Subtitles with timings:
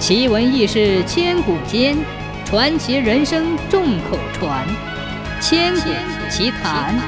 [0.00, 1.94] 奇闻异事千古间，
[2.46, 4.66] 传奇人生众口传。
[5.42, 5.90] 千古
[6.30, 6.98] 奇谈。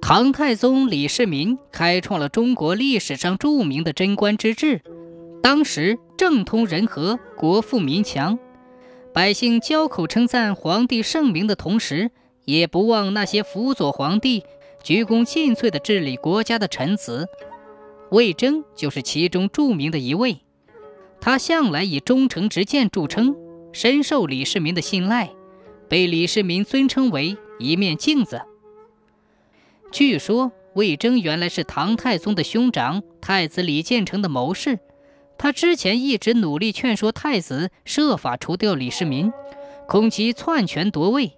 [0.00, 4.80] 唐太宗李世民开创了中国历史上著名的贞观之治，
[5.42, 8.38] 当时政通人和，国富民强，
[9.12, 12.12] 百姓交口称赞皇帝圣明的同时，
[12.44, 14.44] 也不忘那些辅佐皇帝、
[14.84, 17.26] 鞠躬尽瘁的治理国家的臣子。
[18.12, 20.42] 魏征就是其中著名的一位，
[21.18, 23.34] 他向来以忠诚直谏著称，
[23.72, 25.30] 深受李世民的信赖，
[25.88, 28.42] 被李世民尊称为一面镜子。
[29.90, 34.78] 据说魏征原来是唐太宗的兄长太子李建成的谋士，
[35.38, 39.32] 他之前一直努力劝说太子设法除掉李世民，
[39.88, 41.32] 恐其篡权夺位，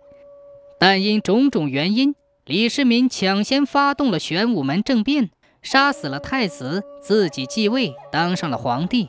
[0.80, 5.30] 但因种种原因，李世民抢先发动了玄武门政变。
[5.64, 9.09] 杀死了太子，自己继位，当上了皇帝。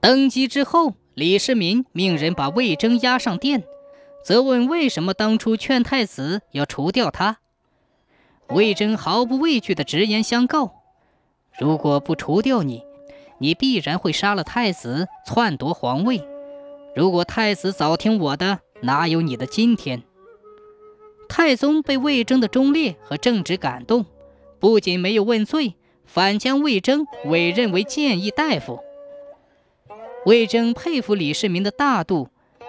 [0.00, 3.62] 登基之后，李世民命人把魏征押上殿，
[4.24, 7.38] 责问为什么当初劝太子要除掉他。
[8.48, 10.82] 魏征毫不畏惧地直言相告
[11.56, 12.84] ：“如果不除掉你，
[13.38, 16.26] 你必然会杀了太子，篡夺皇位。
[16.96, 20.02] 如果太子早听我的，哪有你的今天？”
[21.28, 24.04] 太宗被魏征的忠烈和正直感动。
[24.62, 25.74] 不仅没有问罪，
[26.06, 28.78] 反将魏征委任为谏议大夫。
[30.24, 32.28] 魏征佩服李世民的大度，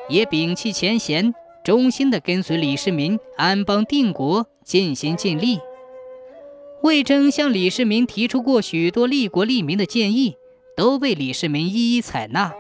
[0.10, 5.60] 也摒弃前嫌，忠心地跟随李世民安邦定国，尽心尽力。
[6.82, 10.36] 魏征向李世民提出过许多利国利民的建议，
[10.76, 12.52] 都被李世民一一采纳。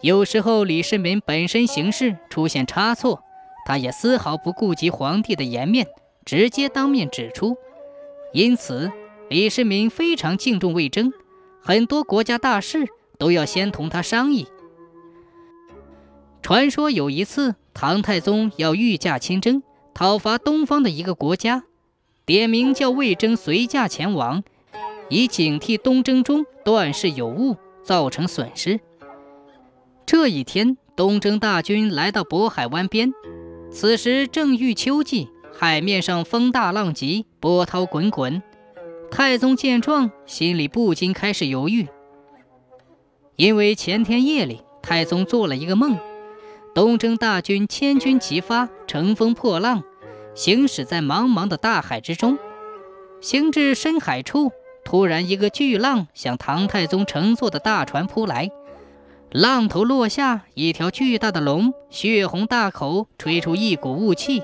[0.00, 3.22] 有时候李世民本身行事出现差错，
[3.66, 5.86] 他也丝毫不顾及皇帝的颜面，
[6.24, 7.58] 直接当面指出。
[8.34, 8.90] 因此，
[9.30, 11.12] 李世民非常敬重魏征，
[11.60, 14.48] 很多国家大事都要先同他商议。
[16.42, 19.62] 传说有一次，唐太宗要御驾亲征，
[19.94, 21.62] 讨伐东方的一个国家，
[22.26, 24.42] 点名叫魏征随驾前往，
[25.08, 28.80] 以警惕东征中断事有误，造成损失。
[30.04, 33.12] 这一天，东征大军来到渤海湾边，
[33.70, 35.28] 此时正遇秋季。
[35.56, 38.42] 海面上风大浪急，波涛滚滚。
[39.10, 41.86] 太宗见状，心里不禁开始犹豫，
[43.36, 45.96] 因为前天夜里，太宗做了一个梦，
[46.74, 49.84] 东征大军千军齐发，乘风破浪，
[50.34, 52.36] 行驶在茫茫的大海之中。
[53.20, 54.50] 行至深海处，
[54.84, 58.50] 突然一个巨浪向唐太宗乘坐的大船扑来，
[59.30, 64.42] 浪头落下，一条巨大的龙，血红大口，吹出一股雾气。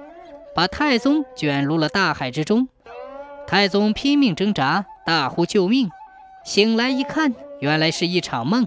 [0.60, 2.68] 把太宗卷入了大海之中，
[3.46, 5.88] 太宗拼命挣扎，大呼救命。
[6.44, 8.66] 醒来一看，原来是一场梦。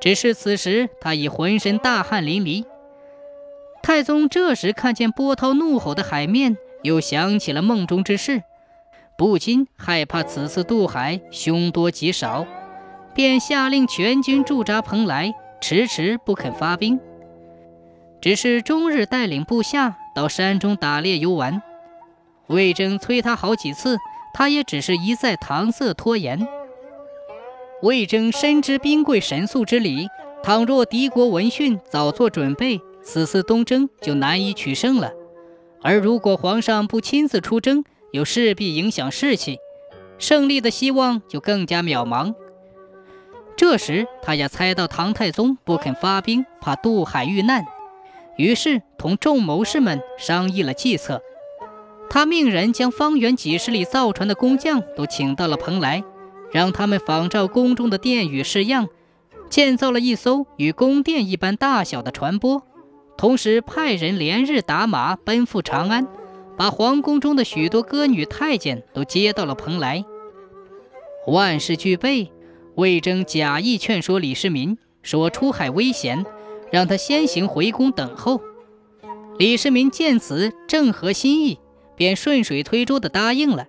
[0.00, 2.64] 只是此时他已浑身大汗淋漓。
[3.82, 8.44] 太宗这时看见波涛怒吼的海面，又想起了梦中之事，
[9.16, 12.46] 不禁害怕此次渡海凶多吉少，
[13.12, 17.00] 便下令全军驻扎蓬莱，迟迟不肯发兵。
[18.20, 21.62] 只是终日带领部下到山中打猎游玩，
[22.48, 23.98] 魏征催他好几次，
[24.34, 26.46] 他也只是一再搪塞拖延。
[27.82, 30.08] 魏征深知兵贵神速之理，
[30.42, 35.10] 倘若敌国闻讯早做准备，此次东征就难以取胜了；
[35.80, 39.58] 而如果皇上不亲自出征，又势必影响士气，
[40.18, 42.34] 胜利的希望就更加渺茫。
[43.56, 47.64] 这时，他也猜到唐太宗不肯发兵，怕渡海遇难。
[48.38, 51.20] 于是同众谋士们商议了计策，
[52.08, 56.04] 他命人将方圆几十里造船的工匠都请到了蓬莱，
[56.52, 58.88] 让他们仿照宫中的殿宇式样，
[59.50, 62.62] 建造了一艘与宫殿一般大小的船舶，
[63.16, 66.06] 同时派人连日打马奔赴长安，
[66.56, 70.04] 把皇宫中的许多歌女太监都接到了蓬莱。
[71.26, 72.30] 万事俱备，
[72.76, 76.24] 魏征假意劝说李世民，说出海危险。
[76.70, 78.40] 让他先行回宫等候。
[79.38, 81.58] 李世民见此正合心意，
[81.94, 83.66] 便顺水推舟地答应了。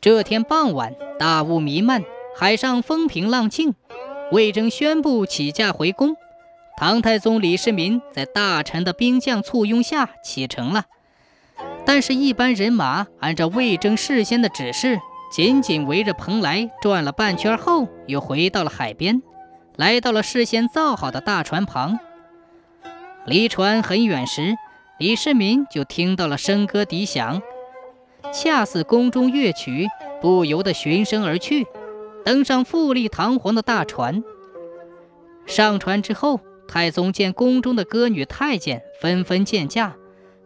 [0.00, 2.04] 这天傍晚，大雾弥漫，
[2.36, 3.74] 海上风平浪静。
[4.30, 6.16] 魏征宣布起驾回宫。
[6.76, 10.84] 唐太宗李世民在大臣的兵将簇拥下启程了。
[11.84, 15.00] 但是，一般人马按照魏征事先的指示，
[15.32, 19.22] 紧紧围着蓬莱转了半圈后，又回到了海边。
[19.78, 22.00] 来到了事先造好的大船旁，
[23.24, 24.56] 离船很远时，
[24.98, 27.40] 李世民就听到了笙歌笛响，
[28.32, 29.86] 恰似宫中乐曲，
[30.20, 31.64] 不由得循声而去。
[32.24, 34.24] 登上富丽堂皇的大船。
[35.46, 39.94] 上船之后，太宗见宫中的歌女太监纷纷见驾，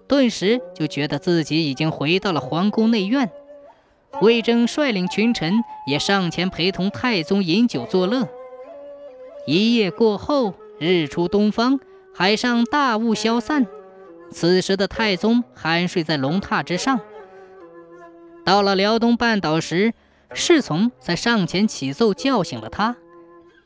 [0.06, 3.31] 顿时就觉得自己已经回到了皇宫内院。
[4.20, 8.28] 魏征率领群臣也上前陪同太宗饮酒作乐。
[9.44, 11.81] 一夜过后，日出东方，
[12.15, 13.67] 海上大雾消散。
[14.31, 17.00] 此时的太宗酣睡在龙榻之上。
[18.44, 19.94] 到了辽东半岛时，
[20.33, 22.97] 侍从在上前启奏，叫醒了他，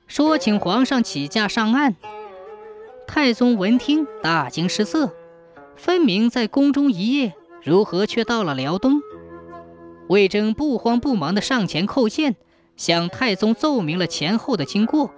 [0.06, 1.94] 说请皇上起驾上岸。
[3.06, 5.12] 太宗闻听，大惊失色，
[5.76, 9.02] 分明在宫中一夜，如何却到了辽东？
[10.08, 12.34] 魏征不慌不忙地上前叩见，
[12.76, 15.11] 向太宗奏明了前后的经过。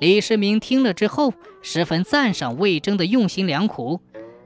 [0.00, 4.00] 李世民听了之后，十分赞赏魏征的用心良苦，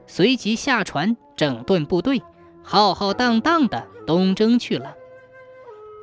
[0.07, 2.23] 随即下船整顿部队，
[2.63, 4.95] 浩浩荡荡的东征去了。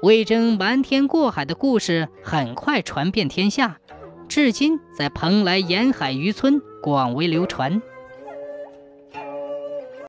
[0.03, 3.79] 魏征瞒天过海的故事很快传遍天下，
[4.29, 7.83] 至今在蓬莱沿海渔村广为流传。